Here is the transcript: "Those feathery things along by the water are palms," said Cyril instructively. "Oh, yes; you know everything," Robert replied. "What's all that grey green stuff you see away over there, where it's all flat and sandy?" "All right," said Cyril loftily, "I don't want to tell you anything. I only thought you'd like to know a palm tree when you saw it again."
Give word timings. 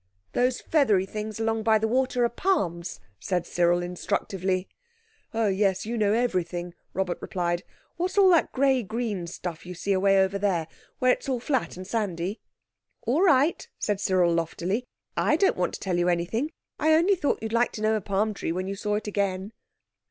"Those 0.33 0.61
feathery 0.61 1.05
things 1.05 1.39
along 1.39 1.61
by 1.61 1.77
the 1.77 1.87
water 1.87 2.25
are 2.25 2.29
palms," 2.29 2.99
said 3.19 3.45
Cyril 3.45 3.83
instructively. 3.83 4.67
"Oh, 5.31 5.47
yes; 5.47 5.85
you 5.85 5.95
know 5.95 6.11
everything," 6.11 6.73
Robert 6.95 7.19
replied. 7.21 7.61
"What's 7.97 8.17
all 8.17 8.29
that 8.29 8.51
grey 8.51 8.81
green 8.81 9.27
stuff 9.27 9.63
you 9.63 9.75
see 9.75 9.93
away 9.93 10.17
over 10.19 10.39
there, 10.39 10.67
where 10.97 11.11
it's 11.13 11.29
all 11.29 11.39
flat 11.39 11.77
and 11.77 11.85
sandy?" 11.85 12.41
"All 13.05 13.21
right," 13.21 13.69
said 13.77 13.99
Cyril 14.01 14.33
loftily, 14.33 14.87
"I 15.15 15.35
don't 15.35 15.55
want 15.55 15.75
to 15.75 15.79
tell 15.79 15.99
you 15.99 16.09
anything. 16.09 16.51
I 16.79 16.95
only 16.95 17.13
thought 17.13 17.43
you'd 17.43 17.53
like 17.53 17.71
to 17.73 17.83
know 17.83 17.93
a 17.93 18.01
palm 18.01 18.33
tree 18.33 18.51
when 18.51 18.65
you 18.67 18.75
saw 18.75 18.95
it 18.95 19.05
again." 19.05 19.53